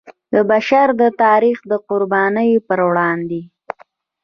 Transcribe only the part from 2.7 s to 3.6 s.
وړاندې.